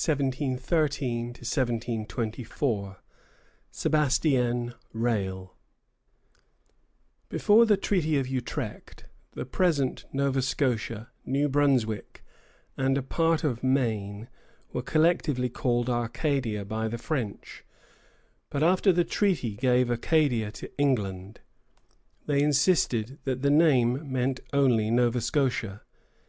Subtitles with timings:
[0.00, 0.12] Reprisal.
[0.12, 0.24] Attack
[1.02, 1.34] on
[2.04, 2.96] Norridgewock.
[3.82, 5.56] Death of Rale.
[7.28, 12.24] Before the Treaty of Utrecht, the present Nova Scotia, New Brunswick,
[12.76, 14.28] and a part of Maine
[14.72, 17.64] were collectively called Acadia by the French;
[18.50, 21.40] but after the treaty gave Acadia to England,
[22.26, 25.82] they insisted that the name meant only Nova Scotia.